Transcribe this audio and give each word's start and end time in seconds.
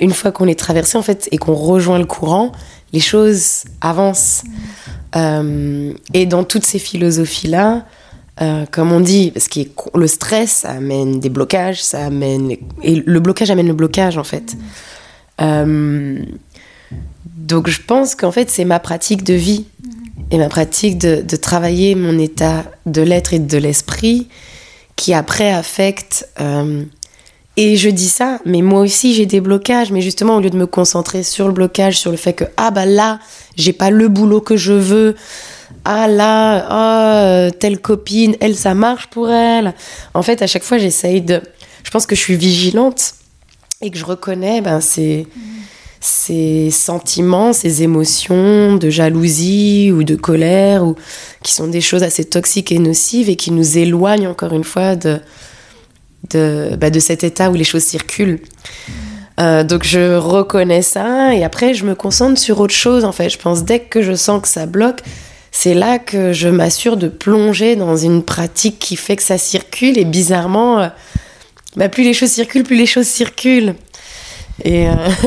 Une 0.00 0.12
fois 0.12 0.30
qu'on 0.30 0.46
est 0.46 0.58
traversé 0.58 0.96
en 0.96 1.02
fait 1.02 1.28
et 1.32 1.38
qu'on 1.38 1.54
rejoint 1.54 1.98
le 1.98 2.04
courant, 2.04 2.52
les 2.92 3.00
choses 3.00 3.64
avancent. 3.80 4.44
Euh, 5.16 5.92
et 6.14 6.26
dans 6.26 6.44
toutes 6.44 6.64
ces 6.64 6.78
philosophies-là, 6.78 7.84
euh, 8.40 8.64
comme 8.70 8.92
on 8.92 9.00
dit, 9.00 9.32
parce 9.32 9.48
que 9.48 9.60
le 9.94 10.06
stress 10.06 10.64
amène 10.64 11.18
des 11.18 11.28
blocages, 11.28 11.82
ça 11.82 12.06
amène 12.06 12.52
et 12.82 12.94
le 12.94 13.20
blocage 13.20 13.50
amène 13.50 13.66
le 13.66 13.74
blocage 13.74 14.16
en 14.18 14.24
fait. 14.24 14.56
Euh, 15.40 16.22
donc 17.36 17.68
je 17.68 17.80
pense 17.82 18.14
qu'en 18.14 18.30
fait 18.30 18.50
c'est 18.50 18.64
ma 18.64 18.78
pratique 18.78 19.24
de 19.24 19.34
vie 19.34 19.66
et 20.30 20.38
ma 20.38 20.48
pratique 20.48 20.98
de, 20.98 21.36
travailler 21.36 21.96
mon 21.96 22.18
état 22.18 22.64
de 22.86 23.02
l'être 23.02 23.34
et 23.34 23.40
de 23.40 23.58
l'esprit 23.58 24.28
qui 24.94 25.14
après 25.14 25.50
affecte 25.50 26.28
et 27.60 27.74
je 27.74 27.90
dis 27.90 28.08
ça, 28.08 28.38
mais 28.44 28.62
moi 28.62 28.82
aussi 28.82 29.14
j'ai 29.14 29.26
des 29.26 29.40
blocages, 29.40 29.90
mais 29.90 30.00
justement 30.00 30.36
au 30.36 30.40
lieu 30.40 30.48
de 30.48 30.56
me 30.56 30.68
concentrer 30.68 31.24
sur 31.24 31.48
le 31.48 31.52
blocage, 31.52 31.98
sur 31.98 32.12
le 32.12 32.16
fait 32.16 32.32
que 32.32 32.44
ah 32.56 32.70
bah 32.70 32.86
là 32.86 33.18
j'ai 33.56 33.72
pas 33.72 33.90
le 33.90 34.06
boulot 34.06 34.40
que 34.40 34.56
je 34.56 34.72
veux, 34.72 35.16
ah 35.84 36.06
là 36.06 37.48
oh, 37.48 37.50
telle 37.58 37.80
copine, 37.80 38.36
elle 38.38 38.54
ça 38.54 38.74
marche 38.74 39.08
pour 39.08 39.28
elle. 39.28 39.74
En 40.14 40.22
fait 40.22 40.40
à 40.40 40.46
chaque 40.46 40.62
fois 40.62 40.78
j'essaye 40.78 41.20
de, 41.20 41.42
je 41.82 41.90
pense 41.90 42.06
que 42.06 42.14
je 42.14 42.20
suis 42.20 42.36
vigilante 42.36 43.14
et 43.80 43.90
que 43.90 43.98
je 43.98 44.04
reconnais 44.04 44.60
ben 44.60 44.80
c'est 44.80 45.26
ces 46.00 46.70
sentiments, 46.70 47.52
ces 47.52 47.82
émotions 47.82 48.76
de 48.76 48.88
jalousie 48.88 49.90
ou 49.92 50.04
de 50.04 50.14
colère, 50.14 50.84
ou 50.84 50.94
qui 51.42 51.52
sont 51.52 51.66
des 51.66 51.80
choses 51.80 52.04
assez 52.04 52.24
toxiques 52.24 52.70
et 52.70 52.78
nocives 52.78 53.28
et 53.28 53.34
qui 53.34 53.50
nous 53.50 53.78
éloignent 53.78 54.28
encore 54.28 54.52
une 54.52 54.62
fois 54.62 54.94
de, 54.94 55.18
de, 56.30 56.76
bah, 56.78 56.90
de 56.90 57.00
cet 57.00 57.24
état 57.24 57.50
où 57.50 57.54
les 57.54 57.64
choses 57.64 57.84
circulent. 57.84 58.40
Euh, 59.40 59.62
donc 59.62 59.84
je 59.84 60.16
reconnais 60.16 60.82
ça 60.82 61.32
et 61.32 61.44
après 61.44 61.72
je 61.72 61.84
me 61.84 61.94
concentre 61.94 62.40
sur 62.40 62.60
autre 62.60 62.74
chose 62.74 63.04
en 63.04 63.12
fait. 63.12 63.30
Je 63.30 63.38
pense 63.38 63.64
dès 63.64 63.80
que 63.80 64.02
je 64.02 64.14
sens 64.14 64.42
que 64.42 64.48
ça 64.48 64.66
bloque, 64.66 65.00
c'est 65.52 65.74
là 65.74 65.98
que 65.98 66.32
je 66.32 66.48
m'assure 66.48 66.96
de 66.96 67.08
plonger 67.08 67.76
dans 67.76 67.96
une 67.96 68.22
pratique 68.22 68.78
qui 68.78 68.96
fait 68.96 69.16
que 69.16 69.22
ça 69.22 69.38
circule 69.38 69.98
et 69.98 70.04
bizarrement, 70.04 70.80
euh, 70.80 70.88
bah, 71.76 71.88
plus 71.88 72.02
les 72.02 72.14
choses 72.14 72.30
circulent, 72.30 72.64
plus 72.64 72.76
les 72.76 72.86
choses 72.86 73.06
circulent. 73.06 73.74
Et, 74.64 74.88
euh, 74.88 74.92